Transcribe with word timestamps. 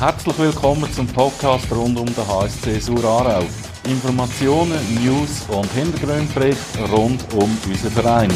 Herzlich 0.00 0.38
willkommen 0.40 0.92
zum 0.92 1.06
Podcast 1.06 1.70
rund 1.70 1.96
um 1.98 2.06
den 2.06 2.26
HSC 2.26 2.80
Sur 2.80 3.04
Aarau. 3.04 3.44
Informationen, 3.88 4.76
News 5.00 5.46
und 5.48 5.70
Hintergrundbericht 5.70 6.58
rund 6.92 7.24
um 7.32 7.48
unseren 7.66 7.92
Verein. 7.92 8.32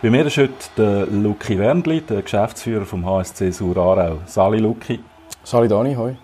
Bei 0.00 0.10
mir 0.10 0.24
ist 0.24 0.36
heute 0.36 0.52
der 0.78 1.06
Luki 1.06 1.58
Wendli, 1.58 2.00
der 2.00 2.22
Geschäftsführer 2.22 2.86
vom 2.86 3.04
HSC 3.04 3.50
Sur 3.50 3.76
Aarau. 3.76 4.18
Sali 4.24 4.60
Luki. 4.60 5.00
Sali 5.42 5.66
Dani, 5.66 5.94
hoi. 5.96 6.14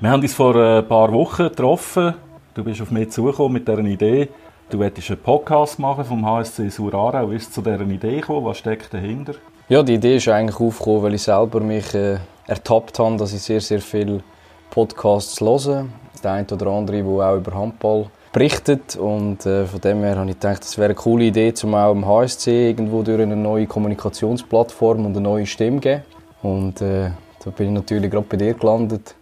Wir 0.00 0.10
haben 0.10 0.22
uns 0.22 0.34
vor 0.34 0.56
ein 0.56 0.86
paar 0.88 1.12
Wochen 1.12 1.44
getroffen. 1.44 2.14
Du 2.52 2.64
bist 2.64 2.82
auf 2.82 2.90
mich 2.90 3.10
zugekommen 3.10 3.52
mit 3.52 3.68
dieser 3.68 3.78
Idee. 3.78 4.28
Du 4.68 4.80
wolltest 4.80 5.10
einen 5.10 5.20
Podcast 5.20 5.78
machen 5.78 6.04
vom 6.04 6.26
HSC 6.26 6.70
Sur 6.70 6.92
Aarau. 6.92 7.30
Wie 7.30 7.36
ist 7.36 7.54
zu 7.54 7.62
dieser 7.62 7.82
Idee 7.82 8.16
gekommen? 8.16 8.44
Was 8.46 8.58
steckt 8.58 8.92
dahinter? 8.92 9.34
Ja, 9.68 9.84
die 9.84 9.94
Idee 9.94 10.16
ist 10.16 10.26
eigentlich 10.26 10.58
aufgekommen, 10.58 11.04
weil 11.04 11.14
ich 11.14 11.22
selber 11.22 11.60
mich 11.60 11.94
äh, 11.94 12.18
ertappt 12.48 12.98
habe, 12.98 13.16
dass 13.16 13.32
ich 13.32 13.42
sehr, 13.42 13.60
sehr 13.60 13.80
viele 13.80 14.24
Podcasts 14.70 15.40
höre. 15.40 15.86
Der 16.24 16.32
eine 16.32 16.48
oder 16.50 16.66
andere, 16.66 17.00
der 17.00 17.06
auch 17.06 17.36
über 17.36 17.54
Handball 17.54 18.06
berichtet. 18.32 18.96
Und 18.96 19.46
äh, 19.46 19.66
von 19.66 19.80
dem 19.80 20.02
her 20.02 20.16
habe 20.16 20.30
ich 20.30 20.40
gedacht, 20.40 20.62
das 20.62 20.76
wäre 20.76 20.86
eine 20.86 20.94
coole 20.96 21.26
Idee, 21.26 21.54
um 21.62 21.72
auch 21.76 21.92
im 21.92 22.04
HSC 22.04 22.70
irgendwo 22.70 23.04
durch 23.04 23.22
eine 23.22 23.36
neue 23.36 23.68
Kommunikationsplattform 23.68 25.06
und 25.06 25.12
eine 25.12 25.20
neue 25.20 25.46
Stimme 25.46 25.76
zu 25.76 25.82
geben. 25.82 26.02
Und 26.42 26.80
äh, 26.80 27.10
da 27.44 27.50
bin 27.50 27.68
ich 27.68 27.72
natürlich 27.72 28.10
gerade 28.10 28.26
bei 28.28 28.36
dir 28.36 28.54
gelandet, 28.54 29.14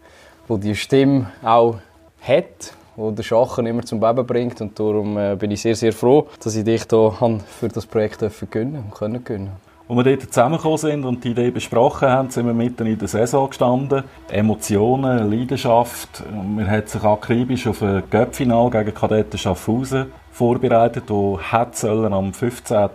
wo 0.49 0.57
die 0.57 0.75
Stimme 0.75 1.31
auch 1.43 1.77
hat, 2.23 2.73
wo 2.97 3.11
der 3.11 3.23
Schachen 3.23 3.67
immer 3.67 3.83
zum 3.83 4.01
Beben 4.01 4.27
bringt. 4.27 4.61
Und 4.61 4.79
darum 4.79 5.17
äh, 5.19 5.37
bin 5.37 5.51
ich 5.51 5.63
sehr, 5.63 5.77
sehr 5.77 5.93
froh, 5.93 6.29
dass 6.43 6.57
ich 6.57 6.65
dich 6.65 6.85
hier 6.89 7.41
für 7.47 7.69
das 7.69 7.87
Projekt 7.87 8.21
gewinnen 8.51 8.85
und 9.01 9.25
können. 9.25 9.74
Als 9.87 9.99
wir 9.99 10.17
dort 10.17 10.23
zusammengekommen 10.33 10.79
sind 10.79 11.05
und 11.05 11.25
die 11.25 11.33
Idee 11.33 11.51
besprochen 11.51 12.09
haben, 12.09 12.31
sind 12.31 12.47
wir 12.47 12.55
mitten 12.55 12.87
in 12.87 12.99
der 12.99 13.07
Saison 13.07 13.51
gestanden. 13.51 14.05
Emotionen, 14.31 15.31
Leidenschaft. 15.31 16.25
Wir 16.57 16.67
haben 16.71 16.87
sich 16.87 17.05
akribisch 17.05 17.67
auf 17.67 17.83
ein 17.83 18.03
Göppfinal 18.09 18.71
gegen 18.71 18.95
Kadetten 18.95 19.37
Schaffhausen 19.37 20.07
vorbereitet, 20.33 21.05
hat 21.53 21.77
sollen 21.77 22.15
am 22.15 22.33
15. 22.33 22.89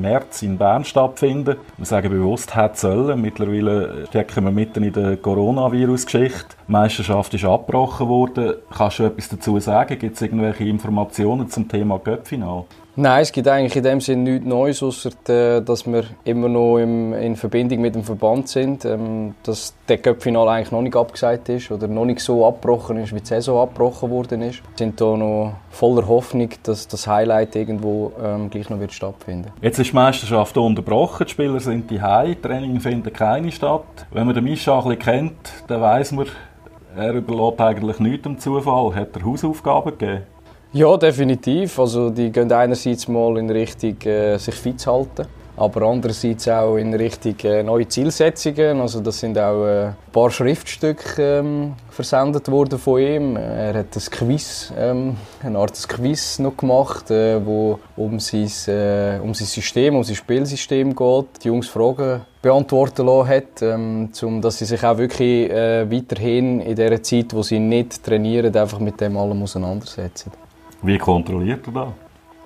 März 0.00 0.42
in 0.42 0.56
Bern 0.56 0.84
stattfinden. 0.84 1.56
Wir 1.76 1.86
sagen 1.86 2.10
bewusst 2.10 2.54
hat 2.54 2.78
sollen. 2.78 3.20
Mittlerweile 3.20 4.06
stecken 4.06 4.44
wir 4.44 4.52
mitten 4.52 4.84
in 4.84 4.92
der 4.92 5.16
Coronavirus-Geschichte. 5.16 6.54
Die 6.68 6.72
Meisterschaft 6.72 7.34
ist 7.34 7.44
abgebrochen 7.44 8.08
worden. 8.08 8.54
Kannst 8.72 9.00
du 9.00 9.02
etwas 9.02 9.28
dazu 9.28 9.58
sagen? 9.58 9.98
Gibt 9.98 10.14
es 10.14 10.22
irgendwelche 10.22 10.64
Informationen 10.64 11.50
zum 11.50 11.68
Thema 11.68 11.98
Göppfinal? 11.98 12.66
Nein, 13.00 13.22
es 13.22 13.32
gibt 13.32 13.48
eigentlich 13.48 13.74
in 13.76 13.82
dem 13.82 14.00
Sinne 14.02 14.30
nichts 14.30 14.46
Neues, 14.46 14.82
außer 14.82 15.10
äh, 15.30 15.62
dass 15.62 15.86
wir 15.86 16.04
immer 16.24 16.50
noch 16.50 16.76
im, 16.76 17.14
in 17.14 17.34
Verbindung 17.34 17.80
mit 17.80 17.94
dem 17.94 18.04
Verband 18.04 18.46
sind, 18.46 18.84
ähm, 18.84 19.34
dass 19.42 19.74
der 19.88 19.96
Cup-Final 19.96 20.46
eigentlich 20.46 20.70
noch 20.70 20.82
nicht 20.82 20.94
abgesagt 20.94 21.48
ist 21.48 21.70
oder 21.70 21.88
noch 21.88 22.04
nicht 22.04 22.20
so 22.20 22.46
abgebrochen 22.46 22.98
ist, 22.98 23.14
wie 23.14 23.20
die 23.20 23.26
Saison 23.26 23.62
abgebrochen 23.62 24.10
worden 24.10 24.42
ist. 24.42 24.56
Wir 24.56 24.76
sind 24.76 25.00
hier 25.00 25.16
noch 25.16 25.54
voller 25.70 26.06
Hoffnung, 26.06 26.50
dass 26.62 26.88
das 26.88 27.06
Highlight 27.06 27.56
irgendwo 27.56 28.12
ähm, 28.22 28.50
gleich 28.50 28.68
noch 28.68 28.80
wird 28.80 28.92
stattfinden. 28.92 29.50
Jetzt 29.62 29.78
ist 29.78 29.92
die 29.92 29.96
Meisterschaft 29.96 30.58
unterbrochen, 30.58 31.24
die 31.24 31.30
Spieler 31.30 31.60
sind 31.60 31.90
die 31.90 32.00
Training 32.42 32.80
findet 32.80 33.14
keine 33.14 33.50
statt. 33.50 33.84
Wenn 34.10 34.26
man 34.26 34.34
den 34.34 34.44
Mischa 34.44 34.76
ein 34.76 34.84
bisschen 34.84 34.98
kennt, 34.98 35.64
dann 35.68 35.80
weiss 35.80 36.12
man, 36.12 36.26
er 36.94 37.14
überlässt 37.14 37.62
eigentlich 37.62 37.98
nichts 37.98 38.24
dem 38.24 38.38
Zufall. 38.38 38.94
Hat 38.94 39.16
er 39.16 39.24
Hausaufgaben 39.24 39.96
gegeben? 39.96 40.24
Ja, 40.72 40.96
definitiv. 40.96 41.80
Also 41.80 42.10
die 42.10 42.30
gehen 42.30 42.52
einerseits 42.52 43.08
mal 43.08 43.36
in 43.38 43.50
Richtung 43.50 44.00
äh, 44.02 44.38
sich 44.38 44.54
fit 44.54 44.86
halten, 44.86 45.26
aber 45.56 45.82
andererseits 45.82 46.46
auch 46.46 46.76
in 46.76 46.94
Richtung 46.94 47.34
äh, 47.42 47.64
neue 47.64 47.88
Zielsetzungen. 47.88 48.80
Also 48.80 49.00
das 49.00 49.18
sind 49.18 49.36
auch 49.36 49.66
äh, 49.66 49.86
ein 49.86 49.96
paar 50.12 50.30
Schriftstücke 50.30 51.40
ähm, 51.40 51.72
versendet 51.90 52.48
worden 52.48 52.78
von 52.78 53.00
ihm. 53.00 53.34
Er 53.34 53.74
hat 53.74 53.96
ein 53.96 54.10
Quiz, 54.12 54.72
ähm, 54.78 55.16
eine 55.42 55.58
Art 55.58 55.88
Quiz 55.88 56.38
noch 56.38 56.56
gemacht, 56.56 57.10
äh, 57.10 57.44
wo 57.44 57.80
um 57.96 58.20
sein, 58.20 58.48
äh, 58.68 59.18
um 59.20 59.34
sein 59.34 59.48
System, 59.48 59.96
um 59.96 60.04
sein 60.04 60.14
Spielsystem 60.14 60.94
geht. 60.94 61.26
Die 61.42 61.48
Jungs 61.48 61.66
Fragen 61.66 62.20
beantworten 62.40 63.06
lassen 63.06 63.28
hat, 63.28 63.62
ähm, 63.62 64.10
um, 64.22 64.40
dass 64.40 64.58
sie 64.58 64.66
sich 64.66 64.84
auch 64.84 64.98
wirklich 64.98 65.50
äh, 65.50 65.90
weiterhin 65.90 66.60
in 66.60 66.76
der 66.76 67.02
Zeit, 67.02 67.34
wo 67.34 67.42
sie 67.42 67.58
nicht 67.58 68.04
trainieren, 68.04 68.56
einfach 68.56 68.78
mit 68.78 69.00
dem 69.00 69.16
allem 69.16 69.42
auseinandersetzen. 69.42 70.30
Wie 70.82 70.98
kontrolliert 70.98 71.66
er 71.66 71.72
das? 71.72 71.88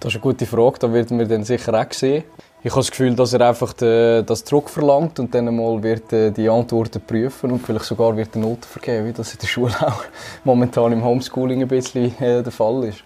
Das 0.00 0.12
ist 0.12 0.16
eine 0.16 0.22
gute 0.22 0.46
Frage, 0.46 0.78
da 0.80 0.92
werden 0.92 1.18
wir 1.18 1.26
dann 1.26 1.44
sicher 1.44 1.72
auch 1.72 1.92
sehen. 1.92 2.24
Ich 2.62 2.70
habe 2.70 2.80
das 2.80 2.90
Gefühl, 2.90 3.14
dass 3.14 3.32
er 3.32 3.42
einfach 3.42 3.72
das 3.74 4.44
zurückverlangt 4.44 5.18
und 5.20 5.34
dann 5.34 5.54
mal 5.54 5.82
wird 5.82 6.12
äh, 6.12 6.30
die 6.30 6.48
Antworten 6.48 7.00
prüfen 7.00 7.52
und 7.52 7.60
vielleicht 7.60 7.84
sogar 7.84 8.16
wird 8.16 8.34
eine 8.34 8.46
Note 8.46 8.66
vergeben, 8.66 9.06
wie 9.06 9.12
das 9.12 9.32
in 9.34 9.38
der 9.40 9.46
Schule 9.46 9.74
auch 9.80 10.02
momentan 10.44 10.92
im 10.92 11.04
Homeschooling 11.04 11.62
ein 11.62 11.68
bisschen 11.68 12.18
äh, 12.20 12.42
der 12.42 12.52
Fall 12.52 12.84
ist 12.84 13.04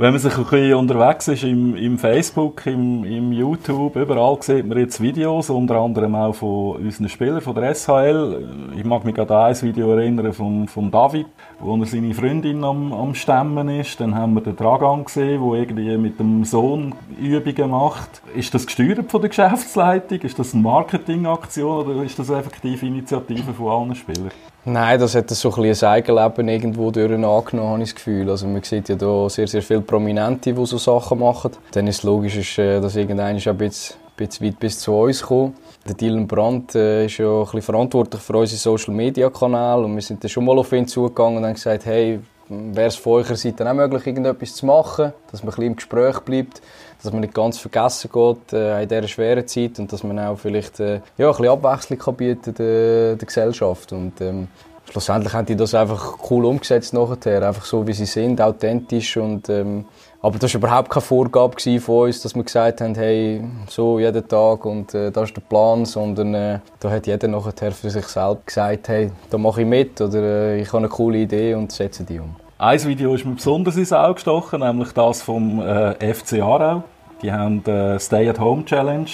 wenn 0.00 0.12
man 0.12 0.18
sich 0.18 0.34
ein 0.34 0.44
bisschen 0.44 0.74
unterwegs 0.76 1.28
ist 1.28 1.44
im, 1.44 1.76
im 1.76 1.98
Facebook, 1.98 2.64
im, 2.64 3.04
im, 3.04 3.32
YouTube, 3.32 3.96
überall 3.96 4.38
sieht 4.40 4.66
man 4.66 4.78
jetzt 4.78 4.98
Videos, 4.98 5.50
unter 5.50 5.74
anderem 5.74 6.14
auch 6.14 6.34
von 6.34 6.76
unseren 6.76 7.10
Spielern 7.10 7.42
von 7.42 7.54
der 7.54 7.74
SHL. 7.74 8.72
Ich 8.78 8.84
mag 8.86 9.04
mich 9.04 9.14
gerade 9.14 9.36
an 9.36 9.50
ein 9.50 9.60
Video 9.60 9.92
erinnern 9.92 10.32
von, 10.32 10.66
von 10.68 10.90
David, 10.90 11.26
wo 11.58 11.76
er 11.76 11.84
seine 11.84 12.14
Freundin 12.14 12.64
am, 12.64 12.94
am 12.94 13.14
Stemmen 13.14 13.68
ist. 13.68 14.00
Dann 14.00 14.14
haben 14.14 14.32
wir 14.32 14.40
den 14.40 14.56
Dragan 14.56 15.04
gesehen, 15.04 15.42
der 15.42 15.60
irgendwie 15.60 15.98
mit 15.98 16.18
dem 16.18 16.46
Sohn 16.46 16.94
Übungen 17.20 17.70
macht. 17.70 18.22
Ist 18.34 18.54
das 18.54 18.64
gesteuert 18.64 19.10
von 19.10 19.20
der 19.20 19.28
Geschäftsleitung? 19.28 20.20
Ist 20.20 20.38
das 20.38 20.54
eine 20.54 20.62
Marketingaktion 20.62 21.86
oder 21.86 22.02
ist 22.04 22.18
das 22.18 22.30
effektiv 22.30 22.82
Initiative 22.82 23.52
von 23.52 23.68
allen 23.68 23.94
Spielern? 23.94 24.30
Nein, 24.64 25.00
das 25.00 25.14
hat 25.14 25.30
so 25.30 25.54
ein, 25.54 25.64
ein 25.64 25.84
Eigenleben 25.84 26.48
irgendwo 26.48 26.90
durch 26.90 27.10
angenommen, 27.10 27.70
habe 27.70 27.82
ich 27.82 27.88
das 27.88 27.94
Gefühl. 27.94 28.28
Also 28.28 28.46
man 28.46 28.62
sieht 28.62 28.90
ja 28.90 28.94
da 28.94 29.26
sehr, 29.30 29.46
sehr 29.46 29.62
viele 29.62 29.80
Prominente, 29.90 30.52
die 30.52 30.66
so 30.66 30.78
Sachen 30.78 31.18
machen. 31.18 31.50
Dann 31.72 31.88
ist 31.88 31.98
es 31.98 32.02
logisch, 32.04 32.58
äh, 32.60 32.80
dass 32.80 32.94
irgendeiner 32.94 33.40
ein 33.44 33.58
bisschen, 33.58 33.96
bisschen 34.16 34.46
weit 34.46 34.60
bis 34.60 34.78
zu 34.78 34.94
uns 34.94 35.20
kommt. 35.20 35.56
Dylan 36.00 36.28
Brandt 36.28 36.76
äh, 36.76 37.06
ist 37.06 37.18
ja 37.18 37.26
ein 37.26 37.44
bisschen 37.44 37.62
verantwortlich 37.62 38.22
für 38.22 38.36
unsere 38.36 38.58
Social 38.58 38.94
Media 38.94 39.28
Kanäle 39.30 39.84
und 39.84 39.96
wir 39.96 40.02
sind 40.02 40.22
dann 40.22 40.28
schon 40.28 40.44
mal 40.44 40.56
auf 40.56 40.70
ihn 40.72 40.86
zugegangen 40.86 41.38
und 41.38 41.44
haben 41.44 41.54
gesagt, 41.54 41.86
hey, 41.86 42.20
wäre 42.48 42.86
es 42.86 42.94
von 42.94 43.14
eurer 43.14 43.34
Seite 43.34 43.68
auch 43.68 43.74
möglich, 43.74 44.06
irgendetwas 44.06 44.54
zu 44.54 44.66
machen, 44.66 45.12
dass 45.32 45.42
man 45.42 45.48
ein 45.48 45.56
bisschen 45.56 45.66
im 45.66 45.76
Gespräch 45.76 46.20
bleibt, 46.20 46.62
dass 47.02 47.12
man 47.12 47.22
nicht 47.22 47.34
ganz 47.34 47.58
vergessen 47.58 48.10
geht 48.12 48.52
äh, 48.52 48.82
in 48.82 48.88
dieser 48.88 49.08
schweren 49.08 49.48
Zeit 49.48 49.78
und 49.80 49.92
dass 49.92 50.04
man 50.04 50.20
auch 50.20 50.38
vielleicht 50.38 50.78
äh, 50.78 51.00
ja, 51.18 51.26
ein 51.26 51.36
bisschen 51.36 51.48
Abwechslung 51.48 51.98
kann 51.98 52.14
bieten 52.14 52.54
der, 52.54 53.16
der 53.16 53.26
Gesellschaft. 53.26 53.92
Und, 53.92 54.20
ähm, 54.20 54.46
schlussendlich 54.90 55.32
haben 55.32 55.46
die 55.46 55.56
das 55.56 55.74
einfach 55.74 56.18
cool 56.30 56.44
umgesetzt 56.44 56.92
nachher, 56.92 57.46
einfach 57.46 57.64
so 57.64 57.86
wie 57.86 57.92
sie 57.92 58.06
sind, 58.06 58.40
authentisch 58.40 59.16
und 59.16 59.48
ähm, 59.48 59.84
aber 60.22 60.38
das 60.38 60.52
war 60.52 60.58
überhaupt 60.58 60.90
keine 60.90 61.00
Vorgabe 61.00 61.80
von 61.80 62.06
uns, 62.06 62.20
dass 62.20 62.34
wir 62.34 62.42
gesagt 62.42 62.82
haben, 62.82 62.94
hey, 62.94 63.42
so 63.68 63.98
jeden 63.98 64.28
Tag 64.28 64.66
und 64.66 64.92
äh, 64.94 65.10
das 65.10 65.30
ist 65.30 65.36
der 65.36 65.40
Plan, 65.42 65.86
sondern 65.86 66.34
äh, 66.34 66.58
da 66.78 66.90
hat 66.90 67.06
jeder 67.06 67.28
nachher 67.28 67.72
für 67.72 67.88
sich 67.88 68.04
selbst 68.04 68.46
gesagt, 68.46 68.88
hey, 68.88 69.10
da 69.30 69.38
mache 69.38 69.62
ich 69.62 69.66
mit 69.66 69.98
oder 70.00 70.22
äh, 70.22 70.60
ich 70.60 70.68
habe 70.68 70.78
eine 70.78 70.88
coole 70.88 71.18
Idee 71.18 71.54
und 71.54 71.72
setze 71.72 72.04
die 72.04 72.18
um. 72.18 72.36
Ein 72.58 72.84
Video 72.84 73.14
ist 73.14 73.24
mir 73.24 73.34
besonders 73.34 73.78
ins 73.78 73.92
Auge 73.92 74.14
gestochen, 74.14 74.60
nämlich 74.60 74.92
das 74.92 75.22
vom 75.22 75.62
äh, 75.62 76.12
FC 76.12 76.42
Aarau. 76.42 76.82
Die 77.22 77.32
haben 77.32 77.64
die 77.64 77.70
äh, 77.70 77.98
Stay-at-Home-Challenge 77.98 79.10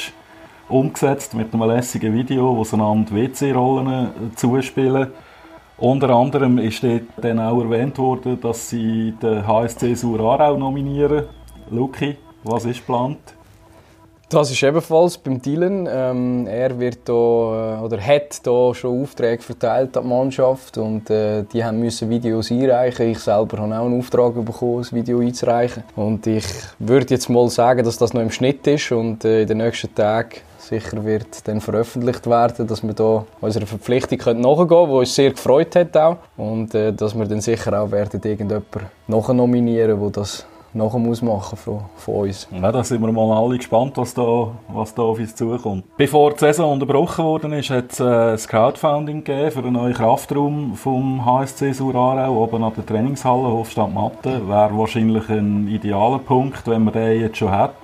umgesetzt 0.68 1.34
mit 1.34 1.54
einem 1.54 1.68
lässigen 1.68 2.12
Video, 2.12 2.56
wo 2.56 2.64
sie 2.64 2.74
einander 2.74 3.14
WC-Rollen 3.14 4.06
äh, 4.06 4.34
zuspielen. 4.34 5.12
Unter 5.78 6.08
anderem 6.08 6.56
ist 6.56 6.82
dann 7.18 7.38
auch 7.38 7.60
erwähnt 7.60 7.98
worden, 7.98 8.40
dass 8.40 8.70
sie 8.70 9.12
den 9.20 9.46
HSC 9.46 9.94
Sur 9.94 10.20
Aarau 10.20 10.56
nominieren. 10.56 11.24
Luki, 11.70 12.16
was 12.44 12.64
ist 12.64 12.78
geplant? 12.78 13.35
Das 14.28 14.50
ist 14.50 14.60
ebenfalls 14.64 15.18
beim 15.18 15.40
Dylan. 15.40 15.88
Ähm, 15.88 16.48
er 16.48 16.80
wird 16.80 17.08
da, 17.08 17.12
äh, 17.12 17.84
oder 17.84 18.00
hat 18.00 18.44
da 18.44 18.74
schon 18.74 19.02
Aufträge 19.04 19.40
verteilt 19.40 19.96
an 19.96 20.02
die 20.02 20.08
Mannschaft 20.08 20.78
und 20.78 21.08
äh, 21.10 21.44
die 21.44 21.64
haben 21.64 21.78
müssen 21.78 22.10
Videos 22.10 22.50
einreichen. 22.50 23.08
Ich 23.08 23.20
selber 23.20 23.58
habe 23.58 23.76
auch 23.76 23.80
einen 23.82 24.00
Auftrag 24.00 24.34
bekommen, 24.44 24.84
ein 24.84 24.96
Video 24.96 25.20
einzureichen. 25.20 25.84
Und 25.94 26.26
ich 26.26 26.44
würde 26.80 27.14
jetzt 27.14 27.28
mal 27.28 27.48
sagen, 27.48 27.84
dass 27.84 27.98
das 27.98 28.14
noch 28.14 28.20
im 28.20 28.32
Schnitt 28.32 28.66
ist 28.66 28.90
und 28.90 29.24
äh, 29.24 29.42
in 29.42 29.46
den 29.46 29.58
nächsten 29.58 29.94
Tagen 29.94 30.40
sicher 30.58 31.04
wird 31.04 31.46
dann 31.46 31.60
veröffentlicht 31.60 32.26
werden, 32.28 32.66
dass 32.66 32.82
wir 32.82 32.94
da 32.94 33.24
unserer 33.40 33.66
Verpflichtung 33.66 34.18
nachgehen 34.18 34.68
können, 34.68 34.88
die 34.88 34.92
uns 34.92 35.14
sehr 35.14 35.30
gefreut 35.30 35.76
hat 35.76 35.96
auch. 35.96 36.16
Und 36.36 36.74
äh, 36.74 36.92
dass 36.92 37.16
wir 37.16 37.26
dann 37.26 37.40
sicher 37.40 37.80
auch 37.80 37.92
werden 37.92 38.20
irgendjemanden 38.20 39.36
nominieren, 39.36 40.00
der 40.00 40.10
das 40.10 40.44
nachher 40.72 40.98
muss 40.98 41.22
machen 41.22 41.56
von, 41.56 41.80
von 41.96 42.14
uns. 42.14 42.48
Ja, 42.50 42.70
da 42.72 42.84
sind 42.84 43.00
wir 43.00 43.12
mal 43.12 43.36
alle 43.36 43.56
gespannt, 43.56 43.96
was 43.96 44.14
da, 44.14 44.52
was 44.68 44.94
da 44.94 45.02
auf 45.02 45.18
uns 45.18 45.34
zukommt. 45.34 45.84
Bevor 45.96 46.32
die 46.32 46.40
Saison 46.40 46.72
unterbrochen 46.72 47.24
worden 47.24 47.52
ist, 47.52 47.70
hat 47.70 47.92
es 47.92 48.00
äh, 48.00 48.04
ein 48.04 48.36
Crowdfunding 48.36 49.24
gegeben 49.24 49.50
für 49.50 49.58
einen 49.60 49.72
neuen 49.72 49.94
Kraftraum 49.94 50.74
vom 50.74 51.24
HSC 51.24 51.72
Surarau 51.72 52.42
oben 52.42 52.62
an 52.62 52.72
der 52.76 52.86
Trainingshalle 52.86 53.48
Hofstadt 53.48 53.92
Matte. 53.92 54.46
Wäre 54.48 54.76
wahrscheinlich 54.76 55.28
ein 55.28 55.68
idealer 55.68 56.18
Punkt, 56.18 56.66
wenn 56.66 56.84
man 56.84 56.94
den 56.94 57.20
jetzt 57.20 57.38
schon 57.38 57.50
hat. 57.50 57.74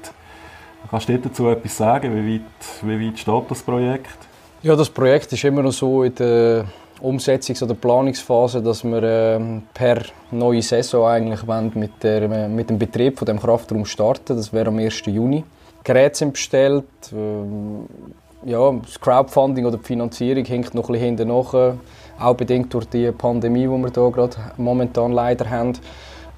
Kannst 0.90 1.08
du 1.08 1.18
dazu 1.18 1.48
etwas 1.48 1.76
sagen? 1.76 2.14
Wie 2.14 2.34
weit, 2.34 2.82
wie 2.82 3.08
weit 3.08 3.18
steht 3.18 3.50
das 3.50 3.62
Projekt? 3.62 4.18
Ja, 4.62 4.76
das 4.76 4.90
Projekt 4.90 5.32
ist 5.32 5.42
immer 5.42 5.62
noch 5.62 5.72
so 5.72 6.02
in 6.02 6.14
der 6.14 6.66
Umsetzungs- 7.02 7.62
oder 7.62 7.74
Planungsphase, 7.74 8.62
dass 8.62 8.84
wir 8.84 9.02
äh, 9.02 9.40
per 9.74 10.02
neue 10.30 10.62
Saison 10.62 11.06
eigentlich 11.06 11.42
mit, 11.74 12.02
der, 12.02 12.48
mit 12.48 12.70
dem 12.70 12.78
Betrieb 12.78 13.18
von 13.18 13.26
dem 13.26 13.40
Kraftraum 13.40 13.84
starten. 13.84 14.36
Das 14.36 14.52
wäre 14.52 14.68
am 14.68 14.78
1. 14.78 15.02
Juni. 15.06 15.44
Geräte 15.84 16.18
sind 16.18 16.32
bestellt. 16.34 16.84
Äh, 17.12 18.50
ja, 18.50 18.72
das 18.72 19.00
Crowdfunding 19.00 19.66
oder 19.66 19.78
die 19.78 19.84
Finanzierung 19.84 20.44
hinkt 20.44 20.74
noch 20.74 20.88
ein 20.88 20.92
bisschen 20.92 21.16
hinten 21.16 21.28
nach. 21.28 21.74
Auch 22.18 22.34
bedingt 22.34 22.72
durch 22.74 22.86
die 22.86 23.10
Pandemie, 23.12 23.62
die 23.62 23.68
wir 23.68 23.90
hier 23.92 24.10
gerade 24.10 24.36
momentan 24.56 25.12
leider 25.12 25.48
haben. 25.48 25.74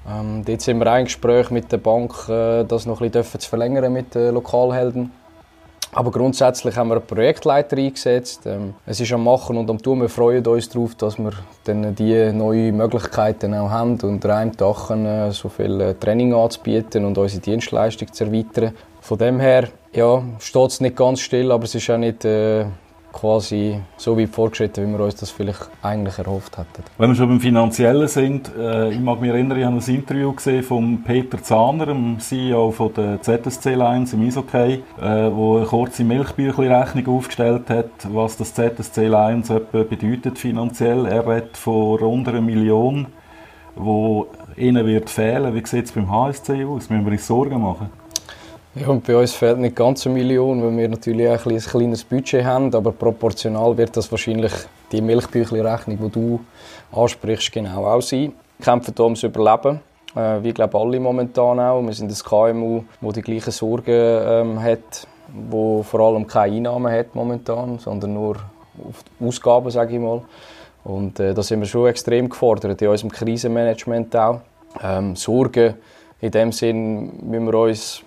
Ähm, 0.07 0.43
dort 0.45 0.61
sind 0.61 0.77
wir 0.77 0.91
ein 0.91 1.05
Gespräch 1.05 1.49
mit 1.49 1.71
der 1.71 1.77
Bank, 1.77 2.29
äh, 2.29 2.63
das 2.63 2.85
noch 2.85 3.01
ein 3.01 3.09
bisschen 3.09 3.39
zu 3.39 3.49
verlängern 3.49 3.91
mit 3.91 4.13
den 4.13 4.33
Lokalhelden. 4.33 5.11
Aber 5.95 6.11
grundsätzlich 6.11 6.75
haben 6.75 6.89
wir 6.89 6.97
einen 6.97 7.07
Projektleiter 7.07 7.77
eingesetzt. 7.77 8.45
Ähm, 8.45 8.73
es 8.85 8.99
ist 8.99 9.13
am 9.13 9.23
Machen 9.23 9.55
und 9.55 9.69
am 9.69 9.81
Tun. 9.81 10.01
Wir 10.01 10.09
freuen 10.09 10.45
uns 10.45 10.67
darauf, 10.67 10.93
dass 10.95 11.17
wir 11.17 11.31
dann 11.63 11.95
die 11.95 12.33
neuen 12.33 12.75
Möglichkeiten 12.75 13.53
auch 13.53 13.69
haben 13.69 13.97
und 14.01 14.19
Tag 14.21 14.89
äh, 14.89 15.31
so 15.31 15.47
viel 15.47 15.79
äh, 15.79 15.93
Training 15.93 16.33
anzubieten 16.33 17.05
und 17.05 17.17
unsere 17.17 17.41
Dienstleistung 17.41 18.11
zu 18.11 18.25
erweitern. 18.25 18.73
Von 18.99 19.17
dem 19.19 19.39
her 19.39 19.69
ja, 19.93 20.21
steht 20.39 20.71
es 20.71 20.81
nicht 20.81 20.97
ganz 20.97 21.21
still, 21.21 21.49
aber 21.53 21.63
es 21.63 21.75
ist 21.75 21.89
auch 21.89 21.97
nicht 21.97 22.25
äh, 22.25 22.65
quasi 23.15 23.79
so 23.95 24.17
weit 24.17 24.29
vorgeschritten, 24.29 24.85
wie 24.85 24.97
wir 24.97 25.05
uns 25.05 25.15
das 25.15 25.31
vielleicht 25.31 25.69
eigentlich 25.81 26.17
erhofft 26.19 26.57
hätten. 26.57 26.83
Wenn 26.97 27.09
wir 27.09 27.15
schon 27.15 27.29
beim 27.29 27.39
Finanziellen 27.39 28.07
sind, 28.07 28.51
äh, 28.55 28.91
ich 28.91 28.99
mag 28.99 29.21
mich 29.21 29.29
erinnern, 29.31 29.57
ich 29.57 29.65
habe 29.65 29.77
ein 29.77 29.95
Interview 29.95 30.33
gesehen 30.33 30.63
von 30.63 31.01
Peter 31.03 31.41
Zahner, 31.41 31.87
dem 31.87 32.19
CEO 32.19 32.71
von 32.71 32.93
der 32.93 33.21
ZSC 33.21 33.73
Lions 33.73 34.11
im 34.13 34.27
Eishockey, 34.27 34.83
äh, 35.01 35.31
wo 35.31 35.57
eine 35.57 35.65
kurze 35.65 36.03
Milchbüchli-Rechnung 36.03 37.07
aufgestellt 37.17 37.69
hat, 37.69 37.89
was 38.09 38.35
das 38.35 38.53
ZSC 38.53 39.07
Lions 39.07 39.49
etwa 39.49 39.83
bedeutet 39.83 40.37
finanziell. 40.37 41.05
Er 41.05 41.25
redet 41.25 41.55
von 41.55 41.97
rund 41.97 42.27
einer 42.27 42.41
Million, 42.41 43.07
wo 43.75 44.27
ihnen 44.57 44.85
wird 44.85 45.09
fehlen. 45.09 45.55
Wie 45.55 45.65
sieht 45.65 45.85
es 45.85 45.91
beim 45.93 46.11
HSC 46.11 46.65
aus? 46.65 46.89
Müssen 46.89 47.05
wir 47.05 47.11
uns 47.13 47.27
Sorgen 47.27 47.61
machen? 47.61 47.89
Ja, 48.77 48.89
und 48.89 49.07
bei 49.07 49.15
uns 49.15 49.31
fehlt 49.31 49.57
nicht 49.57 49.73
ganz 49.73 50.05
eine 50.05 50.15
Million, 50.15 50.61
weil 50.61 50.75
wir 50.75 50.89
natürlich 50.89 51.29
auch 51.29 51.45
ein, 51.45 51.53
ein 51.53 51.61
kleines 51.61 52.03
Budget 52.03 52.43
haben, 52.43 52.75
aber 52.75 52.91
proportional 52.91 53.77
wird 53.77 53.95
das 53.95 54.11
wahrscheinlich 54.11 54.51
die 54.91 55.01
Milchbüchli-Rechnung, 55.01 55.97
die 55.97 56.09
du 56.09 56.41
ansprichst, 56.91 57.53
genau 57.53 57.85
auch 57.85 58.01
sein. 58.01 58.33
Wir 58.57 58.65
kämpfen 58.65 58.93
hier 58.93 59.05
ums 59.05 59.23
Überleben, 59.23 59.79
äh, 60.13 60.43
wie 60.43 60.51
glaube 60.51 60.77
alle 60.77 60.99
momentan 60.99 61.57
auch. 61.57 61.81
Wir 61.83 61.93
sind 61.93 62.11
ein 62.11 62.17
KMU, 62.17 62.83
das 62.99 63.13
die 63.13 63.21
gleichen 63.21 63.51
Sorgen 63.51 63.85
ähm, 63.87 64.61
hat, 64.61 65.07
wo 65.33 65.81
vor 65.81 66.01
allem 66.01 66.27
keine 66.27 66.57
Einnahmen 66.57 66.91
hat 66.91 67.15
momentan, 67.15 67.79
sondern 67.79 68.13
nur 68.13 68.35
Ausgaben, 69.21 69.71
sage 69.71 69.93
ich 69.93 70.01
mal. 70.01 70.21
Und 70.83 71.17
äh, 71.21 71.33
da 71.33 71.41
sind 71.43 71.61
wir 71.61 71.67
schon 71.67 71.87
extrem 71.87 72.27
gefordert, 72.27 72.81
in 72.81 72.89
unserem 72.89 73.09
Krisenmanagement 73.09 74.13
auch. 74.17 74.41
Ähm, 74.83 75.15
Sorgen 75.15 75.75
in 76.19 76.31
dem 76.31 76.51
Sinn 76.51 77.29
müssen 77.29 77.45
wir 77.45 77.53
uns 77.53 78.03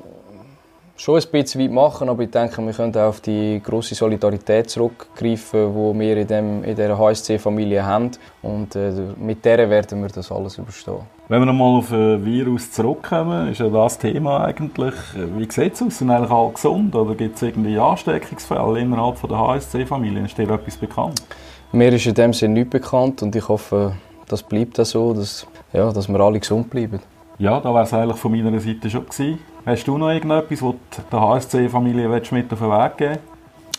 schon 0.99 1.17
ein 1.17 1.25
bisschen 1.31 1.63
weit 1.63 1.71
machen, 1.71 2.09
aber 2.09 2.25
ich 2.25 2.31
denke, 2.31 2.61
wir 2.65 2.73
können 2.73 2.95
auch 2.97 3.09
auf 3.09 3.21
die 3.21 3.61
große 3.63 3.95
Solidarität 3.95 4.69
zurückgreifen, 4.69 5.73
die 5.73 5.99
wir 6.01 6.17
in, 6.17 6.27
dem, 6.27 6.65
in 6.65 6.75
dieser 6.75 6.99
HSC-Familie 6.99 7.85
haben. 7.85 8.11
Und 8.43 8.75
äh, 8.75 8.93
mit 9.17 9.45
der 9.45 9.71
werden 9.71 10.03
wir 10.03 10.09
das 10.09 10.31
alles 10.33 10.59
überstehen. 10.59 11.01
Wenn 11.29 11.41
wir 11.41 11.47
nochmal 11.47 11.79
auf 11.79 11.93
ein 11.93 12.25
Virus 12.25 12.73
zurückkommen, 12.73 13.53
ist 13.53 13.61
ja 13.61 13.69
das 13.69 13.99
Thema 13.99 14.45
eigentlich, 14.45 14.95
wie 15.37 15.51
sieht 15.51 15.75
es 15.75 15.83
aus? 15.83 15.99
Sind 15.99 16.11
eigentlich 16.11 16.31
alle 16.31 16.53
gesund 16.53 16.95
oder 16.95 17.15
gibt 17.15 17.37
es 17.37 17.43
irgendwie 17.43 17.79
Ansteckungsfälle 17.79 18.81
innerhalb 18.81 19.21
der 19.21 19.39
HSC-Familie? 19.39 20.25
Ist 20.25 20.37
dir 20.37 20.51
etwas 20.51 20.77
bekannt? 20.77 21.23
Mir 21.71 21.93
ist 21.93 22.07
in 22.07 22.15
dem 22.15 22.33
Sinne 22.33 22.55
nichts 22.55 22.71
bekannt 22.71 23.23
und 23.23 23.37
ich 23.37 23.47
hoffe, 23.47 23.93
das 24.27 24.43
bleibt 24.43 24.81
auch 24.81 24.85
so, 24.85 25.13
dass, 25.13 25.47
ja, 25.73 25.93
dass 25.93 26.09
wir 26.09 26.19
alle 26.19 26.41
gesund 26.41 26.71
bleiben. 26.71 27.01
Ja, 27.39 27.61
da 27.61 27.73
wäre 27.73 27.85
es 27.85 27.95
eigentlich 27.95 28.19
von 28.19 28.33
meiner 28.33 28.59
Seite 28.59 28.91
schon 28.91 29.07
gewesen. 29.07 29.39
Hast 29.65 29.87
du 29.87 29.97
noch 29.97 30.11
irgendetwas, 30.11 30.61
was 30.61 30.75
der 31.13 31.21
HSC-Familie 31.21 32.09
mit 32.09 32.53
auf 32.53 32.59
den 32.59 32.69
Weg 32.69 32.97
geben 32.97 33.19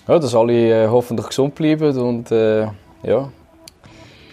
Ja, 0.08 0.18
dass 0.18 0.34
alle 0.34 0.86
äh, 0.86 0.88
hoffentlich 0.88 1.28
gesund 1.28 1.56
bleiben 1.56 1.98
und 1.98 2.32
äh, 2.32 2.68
ja, 3.04 3.30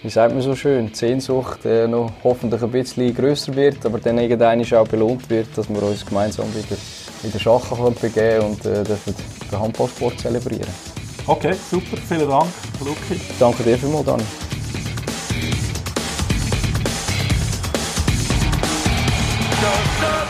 wie 0.02 0.10
sagt 0.10 0.32
man 0.32 0.42
so 0.42 0.54
schön, 0.54 0.86
die 0.86 0.94
Sehnsucht 0.94 1.64
äh, 1.64 1.88
noch 1.88 2.12
hoffentlich 2.22 2.62
ein 2.62 2.70
bisschen 2.70 3.12
grösser 3.12 3.56
wird, 3.56 3.84
aber 3.84 3.98
dann 3.98 4.18
irgendwann 4.18 4.62
auch 4.74 4.86
belohnt 4.86 5.28
wird, 5.28 5.48
dass 5.56 5.68
wir 5.68 5.82
uns 5.82 6.06
gemeinsam 6.06 6.46
wieder 6.54 6.76
in 7.24 7.32
den 7.32 7.40
Schachen 7.40 7.94
begeben 8.00 8.46
und 8.46 8.64
äh, 8.64 8.84
dürfen 8.84 9.12
den 9.50 9.58
Handballsport 9.58 10.20
zelebrieren. 10.20 10.72
Okay, 11.26 11.54
super, 11.68 11.96
vielen 11.96 12.28
Dank, 12.28 12.46
Luki. 12.78 13.20
Danke 13.40 13.64
dir 13.64 13.76
vielmals, 13.76 14.04
Dani. 14.04 14.22
don't 19.66 20.00
know. 20.00 20.25